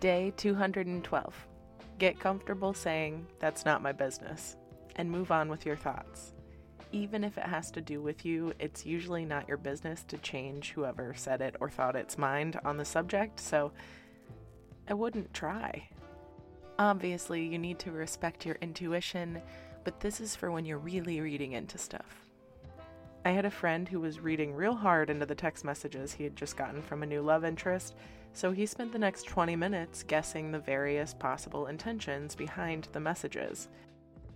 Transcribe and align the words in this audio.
Day 0.00 0.32
212. 0.38 1.46
Get 1.98 2.18
comfortable 2.18 2.72
saying, 2.72 3.26
That's 3.38 3.66
not 3.66 3.82
my 3.82 3.92
business, 3.92 4.56
and 4.96 5.10
move 5.10 5.30
on 5.30 5.50
with 5.50 5.66
your 5.66 5.76
thoughts. 5.76 6.32
Even 6.90 7.22
if 7.22 7.36
it 7.36 7.44
has 7.44 7.70
to 7.72 7.82
do 7.82 8.00
with 8.00 8.24
you, 8.24 8.54
it's 8.58 8.86
usually 8.86 9.26
not 9.26 9.46
your 9.46 9.58
business 9.58 10.02
to 10.04 10.16
change 10.16 10.70
whoever 10.70 11.12
said 11.14 11.42
it 11.42 11.54
or 11.60 11.68
thought 11.68 11.96
its 11.96 12.16
mind 12.16 12.58
on 12.64 12.78
the 12.78 12.84
subject, 12.84 13.38
so 13.38 13.72
I 14.88 14.94
wouldn't 14.94 15.34
try. 15.34 15.86
Obviously, 16.78 17.44
you 17.44 17.58
need 17.58 17.78
to 17.80 17.92
respect 17.92 18.46
your 18.46 18.56
intuition, 18.62 19.42
but 19.84 20.00
this 20.00 20.18
is 20.18 20.34
for 20.34 20.50
when 20.50 20.64
you're 20.64 20.78
really 20.78 21.20
reading 21.20 21.52
into 21.52 21.76
stuff. 21.76 22.30
I 23.26 23.32
had 23.32 23.44
a 23.44 23.50
friend 23.50 23.86
who 23.86 24.00
was 24.00 24.18
reading 24.18 24.54
real 24.54 24.74
hard 24.74 25.10
into 25.10 25.26
the 25.26 25.34
text 25.34 25.62
messages 25.62 26.14
he 26.14 26.24
had 26.24 26.36
just 26.36 26.56
gotten 26.56 26.80
from 26.80 27.02
a 27.02 27.06
new 27.06 27.20
love 27.20 27.44
interest 27.44 27.96
so 28.32 28.52
he 28.52 28.66
spent 28.66 28.92
the 28.92 28.98
next 28.98 29.26
20 29.26 29.56
minutes 29.56 30.02
guessing 30.02 30.50
the 30.50 30.58
various 30.58 31.14
possible 31.14 31.66
intentions 31.66 32.34
behind 32.34 32.88
the 32.92 33.00
messages. 33.00 33.68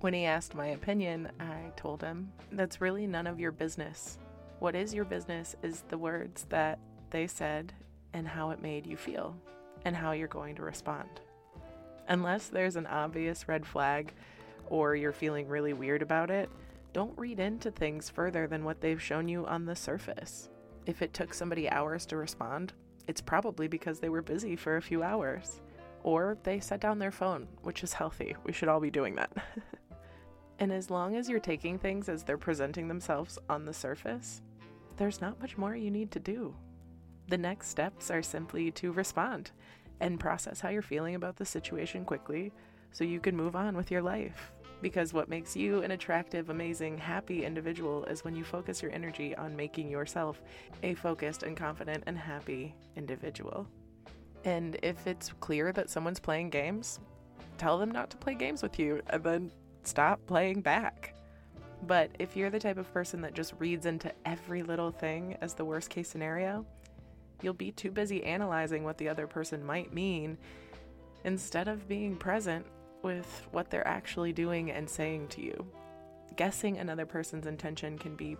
When 0.00 0.14
he 0.14 0.24
asked 0.24 0.54
my 0.54 0.68
opinion, 0.68 1.30
I 1.38 1.72
told 1.76 2.02
him, 2.02 2.32
That's 2.52 2.80
really 2.80 3.06
none 3.06 3.26
of 3.26 3.40
your 3.40 3.52
business. 3.52 4.18
What 4.58 4.74
is 4.74 4.94
your 4.94 5.04
business 5.04 5.56
is 5.62 5.84
the 5.88 5.98
words 5.98 6.46
that 6.50 6.78
they 7.10 7.26
said 7.26 7.72
and 8.12 8.26
how 8.26 8.50
it 8.50 8.62
made 8.62 8.86
you 8.86 8.96
feel, 8.96 9.36
and 9.84 9.94
how 9.94 10.12
you're 10.12 10.28
going 10.28 10.56
to 10.56 10.62
respond. 10.62 11.08
Unless 12.08 12.48
there's 12.48 12.76
an 12.76 12.86
obvious 12.86 13.48
red 13.48 13.66
flag 13.66 14.12
or 14.68 14.94
you're 14.94 15.12
feeling 15.12 15.48
really 15.48 15.72
weird 15.72 16.02
about 16.02 16.30
it, 16.30 16.50
don't 16.92 17.16
read 17.18 17.38
into 17.38 17.70
things 17.70 18.08
further 18.10 18.46
than 18.46 18.64
what 18.64 18.80
they've 18.80 19.02
shown 19.02 19.28
you 19.28 19.46
on 19.46 19.64
the 19.64 19.76
surface. 19.76 20.48
If 20.86 21.02
it 21.02 21.14
took 21.14 21.34
somebody 21.34 21.68
hours 21.70 22.06
to 22.06 22.16
respond, 22.16 22.72
it's 23.10 23.20
probably 23.20 23.66
because 23.66 23.98
they 23.98 24.08
were 24.08 24.22
busy 24.22 24.54
for 24.54 24.76
a 24.76 24.82
few 24.82 25.02
hours. 25.02 25.60
Or 26.04 26.38
they 26.44 26.60
set 26.60 26.78
down 26.78 27.00
their 27.00 27.10
phone, 27.10 27.48
which 27.62 27.82
is 27.82 27.92
healthy. 27.92 28.36
We 28.44 28.52
should 28.52 28.68
all 28.68 28.78
be 28.78 28.92
doing 28.92 29.16
that. 29.16 29.32
and 30.60 30.72
as 30.72 30.90
long 30.90 31.16
as 31.16 31.28
you're 31.28 31.40
taking 31.40 31.76
things 31.76 32.08
as 32.08 32.22
they're 32.22 32.38
presenting 32.38 32.86
themselves 32.86 33.36
on 33.48 33.64
the 33.64 33.74
surface, 33.74 34.42
there's 34.96 35.20
not 35.20 35.40
much 35.40 35.58
more 35.58 35.74
you 35.74 35.90
need 35.90 36.12
to 36.12 36.20
do. 36.20 36.54
The 37.26 37.36
next 37.36 37.68
steps 37.68 38.12
are 38.12 38.22
simply 38.22 38.70
to 38.72 38.92
respond 38.92 39.50
and 39.98 40.20
process 40.20 40.60
how 40.60 40.68
you're 40.68 40.80
feeling 40.80 41.16
about 41.16 41.36
the 41.36 41.44
situation 41.44 42.04
quickly 42.04 42.52
so 42.92 43.02
you 43.02 43.18
can 43.18 43.36
move 43.36 43.56
on 43.56 43.76
with 43.76 43.90
your 43.90 44.02
life. 44.02 44.52
Because 44.82 45.12
what 45.12 45.28
makes 45.28 45.54
you 45.54 45.82
an 45.82 45.90
attractive, 45.90 46.48
amazing, 46.48 46.96
happy 46.96 47.44
individual 47.44 48.04
is 48.04 48.24
when 48.24 48.34
you 48.34 48.44
focus 48.44 48.82
your 48.82 48.92
energy 48.92 49.36
on 49.36 49.54
making 49.54 49.90
yourself 49.90 50.40
a 50.82 50.94
focused 50.94 51.42
and 51.42 51.56
confident 51.56 52.04
and 52.06 52.16
happy 52.16 52.74
individual. 52.96 53.66
And 54.44 54.78
if 54.82 55.06
it's 55.06 55.32
clear 55.40 55.72
that 55.72 55.90
someone's 55.90 56.20
playing 56.20 56.50
games, 56.50 56.98
tell 57.58 57.78
them 57.78 57.90
not 57.90 58.10
to 58.10 58.16
play 58.16 58.34
games 58.34 58.62
with 58.62 58.78
you 58.78 59.02
and 59.10 59.22
then 59.22 59.50
stop 59.82 60.18
playing 60.26 60.62
back. 60.62 61.14
But 61.86 62.10
if 62.18 62.36
you're 62.36 62.50
the 62.50 62.58
type 62.58 62.78
of 62.78 62.92
person 62.92 63.20
that 63.22 63.34
just 63.34 63.54
reads 63.58 63.86
into 63.86 64.12
every 64.24 64.62
little 64.62 64.90
thing 64.90 65.36
as 65.40 65.54
the 65.54 65.64
worst 65.64 65.90
case 65.90 66.08
scenario, 66.08 66.64
you'll 67.42 67.54
be 67.54 67.72
too 67.72 67.90
busy 67.90 68.22
analyzing 68.24 68.84
what 68.84 68.98
the 68.98 69.08
other 69.08 69.26
person 69.26 69.64
might 69.64 69.92
mean 69.92 70.38
instead 71.24 71.68
of 71.68 71.88
being 71.88 72.16
present 72.16 72.66
with 73.02 73.46
what 73.52 73.70
they're 73.70 73.86
actually 73.86 74.32
doing 74.32 74.70
and 74.70 74.88
saying 74.88 75.28
to 75.28 75.42
you. 75.42 75.66
Guessing 76.36 76.78
another 76.78 77.06
person's 77.06 77.46
intention 77.46 77.98
can 77.98 78.14
be 78.14 78.36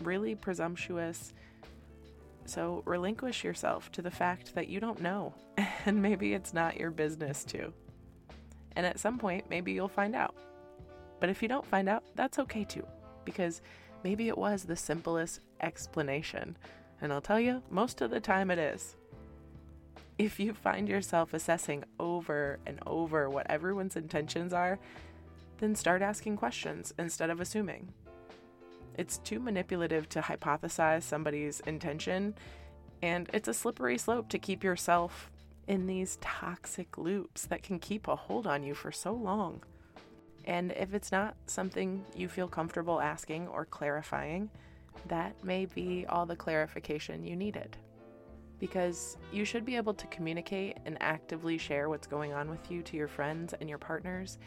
really 0.00 0.34
presumptuous. 0.34 1.32
So 2.46 2.82
relinquish 2.86 3.44
yourself 3.44 3.92
to 3.92 4.02
the 4.02 4.10
fact 4.10 4.54
that 4.54 4.68
you 4.68 4.80
don't 4.80 5.00
know, 5.00 5.34
and 5.86 6.02
maybe 6.02 6.34
it's 6.34 6.54
not 6.54 6.78
your 6.78 6.90
business 6.90 7.44
to. 7.44 7.72
And 8.76 8.86
at 8.86 8.98
some 8.98 9.18
point, 9.18 9.50
maybe 9.50 9.72
you'll 9.72 9.88
find 9.88 10.14
out. 10.14 10.34
But 11.18 11.28
if 11.28 11.42
you 11.42 11.48
don't 11.48 11.66
find 11.66 11.88
out, 11.88 12.04
that's 12.14 12.38
okay 12.38 12.64
too, 12.64 12.86
because 13.24 13.60
maybe 14.02 14.28
it 14.28 14.38
was 14.38 14.64
the 14.64 14.76
simplest 14.76 15.40
explanation. 15.60 16.56
And 17.02 17.12
I'll 17.12 17.20
tell 17.20 17.40
you, 17.40 17.62
most 17.70 18.00
of 18.00 18.10
the 18.10 18.20
time 18.20 18.50
it 18.50 18.58
is 18.58 18.96
if 20.20 20.38
you 20.38 20.52
find 20.52 20.86
yourself 20.86 21.32
assessing 21.32 21.82
over 21.98 22.58
and 22.66 22.78
over 22.86 23.30
what 23.30 23.50
everyone's 23.50 23.96
intentions 23.96 24.52
are, 24.52 24.78
then 25.60 25.74
start 25.74 26.02
asking 26.02 26.36
questions 26.36 26.92
instead 26.98 27.30
of 27.30 27.40
assuming. 27.40 27.88
It's 28.98 29.16
too 29.16 29.40
manipulative 29.40 30.10
to 30.10 30.20
hypothesize 30.20 31.04
somebody's 31.04 31.60
intention, 31.60 32.34
and 33.00 33.30
it's 33.32 33.48
a 33.48 33.54
slippery 33.54 33.96
slope 33.96 34.28
to 34.28 34.38
keep 34.38 34.62
yourself 34.62 35.30
in 35.66 35.86
these 35.86 36.18
toxic 36.20 36.98
loops 36.98 37.46
that 37.46 37.62
can 37.62 37.78
keep 37.78 38.06
a 38.06 38.14
hold 38.14 38.46
on 38.46 38.62
you 38.62 38.74
for 38.74 38.92
so 38.92 39.12
long. 39.12 39.62
And 40.44 40.72
if 40.72 40.92
it's 40.92 41.10
not 41.10 41.34
something 41.46 42.04
you 42.14 42.28
feel 42.28 42.46
comfortable 42.46 43.00
asking 43.00 43.48
or 43.48 43.64
clarifying, 43.64 44.50
that 45.08 45.42
may 45.42 45.64
be 45.64 46.04
all 46.10 46.26
the 46.26 46.36
clarification 46.36 47.24
you 47.24 47.36
needed. 47.36 47.78
Because 48.60 49.16
you 49.32 49.44
should 49.44 49.64
be 49.64 49.76
able 49.76 49.94
to 49.94 50.06
communicate 50.06 50.76
and 50.86 50.96
actively 51.00 51.58
share 51.58 51.88
what's 51.88 52.06
going 52.06 52.32
on 52.32 52.48
with 52.48 52.70
you 52.70 52.82
to 52.82 52.96
your 52.96 53.08
friends 53.08 53.54
and 53.58 53.68
your 53.68 53.78
partners, 53.78 54.38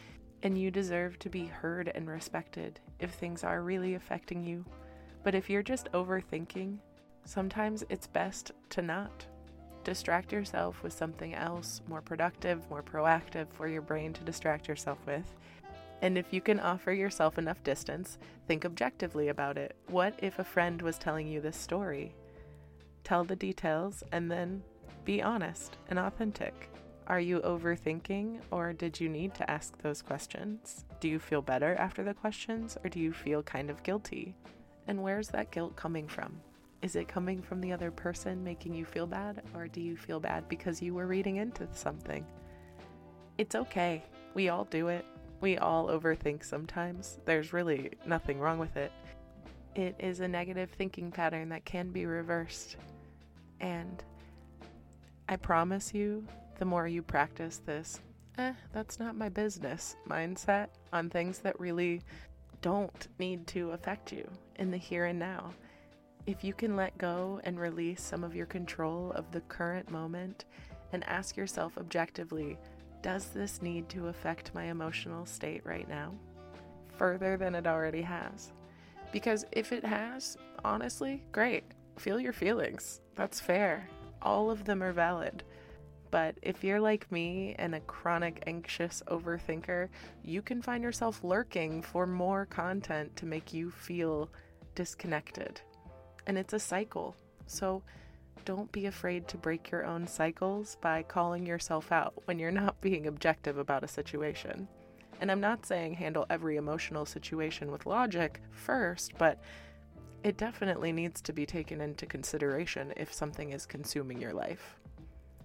and 0.44 0.58
you 0.58 0.72
deserve 0.72 1.20
to 1.20 1.30
be 1.30 1.46
heard 1.46 1.92
and 1.94 2.08
respected 2.08 2.80
if 3.00 3.12
things 3.12 3.44
are 3.44 3.62
really 3.62 3.96
affecting 3.96 4.44
you. 4.44 4.64
But 5.24 5.36
if 5.36 5.50
you're 5.50 5.64
just 5.64 5.92
overthinking, 5.94 6.78
sometimes 7.26 7.84
it's 7.90 8.08
best 8.08 8.52
to 8.70 8.82
not. 8.82 9.26
Distract 9.84 10.32
yourself 10.32 10.84
with 10.84 10.94
something 10.94 11.34
else 11.34 11.82
more 11.88 12.02
productive, 12.02 12.70
more 12.70 12.84
proactive 12.84 13.48
for 13.52 13.68
your 13.68 13.82
brain 13.82 14.14
to 14.14 14.24
distract 14.24 14.68
yourself 14.68 15.00
with. 15.06 15.34
And 16.02 16.18
if 16.18 16.34
you 16.34 16.42
can 16.42 16.60
offer 16.60 16.92
yourself 16.92 17.38
enough 17.38 17.64
distance, 17.64 18.18
think 18.48 18.66
objectively 18.66 19.30
about 19.30 19.58
it. 19.58 19.76
What 19.88 20.14
if 20.20 20.40
a 20.40 20.44
friend 20.44 20.82
was 20.82 20.98
telling 20.98 21.28
you 21.28 21.42
this 21.42 21.58
story? 21.58 22.14
Tell 23.04 23.24
the 23.24 23.36
details 23.36 24.04
and 24.12 24.32
then 24.32 24.64
be 25.06 25.22
honest 25.22 25.78
and 25.90 26.00
authentic. 26.00 26.70
Are 27.08 27.20
you 27.20 27.42
overthinking 27.42 28.40
or 28.52 28.72
did 28.72 29.00
you 29.00 29.10
need 29.10 29.34
to 29.36 29.52
ask 29.52 29.78
those 29.82 30.02
questions? 30.02 30.86
Do 31.02 31.10
you 31.10 31.20
feel 31.20 31.42
better 31.42 31.76
after 31.76 32.04
the 32.04 32.14
questions 32.14 32.78
or 32.84 32.90
do 32.90 33.00
you 33.00 33.12
feel 33.12 33.44
kind 33.44 33.70
of 33.70 33.84
guilty? 33.84 34.36
And 34.88 35.04
where's 35.04 35.28
that 35.30 35.52
guilt 35.52 35.76
coming 35.76 36.08
from? 36.08 36.40
Is 36.82 36.98
it 36.98 37.08
coming 37.08 37.42
from 37.42 37.62
the 37.62 37.72
other 37.72 37.92
person 37.92 38.44
making 38.44 38.74
you 38.74 38.84
feel 38.84 39.08
bad, 39.08 39.42
or 39.56 39.70
do 39.70 39.80
you 39.80 39.96
feel 39.96 40.20
bad 40.20 40.50
because 40.50 40.82
you 40.82 40.94
were 40.94 41.08
reading 41.08 41.38
into 41.38 41.66
something? 41.72 42.26
It's 43.38 43.56
okay. 43.56 44.04
We 44.34 44.50
all 44.50 44.66
do 44.66 44.90
it. 44.90 45.06
We 45.40 45.58
all 45.58 45.88
overthink 45.88 46.44
sometimes. 46.44 47.20
There's 47.24 47.54
really 47.54 47.92
nothing 48.06 48.38
wrong 48.38 48.60
with 48.60 48.76
it. 48.76 48.92
It 49.76 49.96
is 49.98 50.20
a 50.20 50.28
negative 50.28 50.72
thinking 50.72 51.10
pattern 51.10 51.48
that 51.50 51.64
can 51.64 51.90
be 51.90 52.06
reversed. 52.06 52.76
And 53.64 54.04
I 55.28 55.38
promise 55.38 55.92
you, 55.92 56.24
the 56.60 56.66
more 56.66 56.88
you 56.88 57.02
practice 57.02 57.62
this, 57.66 58.00
eh, 58.38 58.54
that's 58.72 59.00
not 59.00 59.16
my 59.16 59.30
business 59.30 59.96
mindset 60.08 60.68
on 60.92 61.10
things 61.10 61.40
that 61.40 61.60
really 61.60 62.02
don't 62.62 63.08
need 63.18 63.48
to 63.48 63.72
affect 63.72 64.12
you 64.12 64.30
in 64.58 64.70
the 64.70 64.78
here 64.78 65.06
and 65.06 65.18
now 65.18 65.52
if 66.26 66.44
you 66.44 66.54
can 66.54 66.76
let 66.76 66.98
go 66.98 67.42
and 67.44 67.60
release 67.60 68.02
some 68.02 68.24
of 68.24 68.36
your 68.36 68.46
control 68.46 69.12
of 69.12 69.30
the 69.32 69.42
current 69.42 69.90
moment 69.92 70.46
and 70.94 71.04
ask 71.06 71.36
yourself 71.36 71.78
objectively, 71.78 72.58
does 73.02 73.28
this 73.28 73.62
need 73.62 73.90
to 73.90 74.08
affect 74.08 74.54
my 74.56 74.66
emotional 74.66 75.26
state 75.26 75.62
right 75.66 75.90
now? 75.90 76.14
Further 76.98 77.36
than 77.36 77.56
it 77.56 77.68
already 77.68 78.02
has. 78.02 78.54
Because 79.12 79.46
if 79.52 79.74
it 79.74 79.84
has, 79.84 80.38
honestly, 80.64 81.24
great. 81.32 81.66
Feel 81.98 82.20
your 82.20 82.34
feelings. 82.34 83.02
That's 83.16 83.40
fair. 83.40 83.88
All 84.22 84.50
of 84.50 84.66
them 84.66 84.82
are 84.82 84.94
valid. 84.94 85.44
But 86.12 86.36
if 86.42 86.64
you're 86.64 86.80
like 86.80 87.12
me 87.12 87.56
and 87.58 87.74
a 87.74 87.80
chronic 87.82 88.44
anxious 88.46 89.02
overthinker, 89.08 89.90
you 90.24 90.42
can 90.42 90.62
find 90.62 90.84
yourself 90.84 91.24
lurking 91.24 91.82
for 91.82 92.06
more 92.06 92.46
content 92.46 93.16
to 93.18 93.26
make 93.26 93.54
you 93.54 93.72
feel 93.72 94.30
disconnected 94.76 95.62
and 96.28 96.38
it's 96.38 96.54
a 96.54 96.60
cycle. 96.60 97.16
So 97.48 97.84
don't 98.46 98.72
be 98.72 98.86
afraid 98.86 99.28
to 99.30 99.38
break 99.38 99.72
your 99.72 99.86
own 99.86 100.08
cycles 100.08 100.78
by 100.82 101.04
calling 101.04 101.46
yourself 101.46 101.92
out 101.92 102.14
when 102.26 102.40
you're 102.40 102.52
not 102.52 102.82
being 102.82 103.08
objective 103.08 103.58
about 103.58 103.84
a 103.84 103.88
situation. 103.88 104.68
And 105.22 105.32
I'm 105.32 105.40
not 105.40 105.66
saying 105.66 105.94
handle 105.94 106.26
every 106.30 106.58
emotional 106.58 107.06
situation 107.06 107.72
with 107.72 107.86
logic 107.86 108.42
first, 108.52 109.14
but 109.18 109.42
it 110.24 110.38
definitely 110.38 110.92
needs 110.92 111.22
to 111.22 111.34
be 111.34 111.46
taken 111.46 111.82
into 111.82 112.06
consideration 112.06 112.94
if 112.96 113.14
something 113.14 113.52
is 113.52 113.66
consuming 113.66 114.22
your 114.22 114.34
life. 114.34 114.80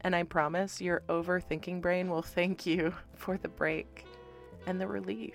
And 0.03 0.15
I 0.15 0.23
promise 0.23 0.81
your 0.81 1.03
overthinking 1.09 1.81
brain 1.81 2.09
will 2.09 2.23
thank 2.23 2.65
you 2.65 2.95
for 3.15 3.37
the 3.37 3.49
break 3.49 4.07
and 4.67 4.81
the 4.81 4.87
relief. 4.87 5.35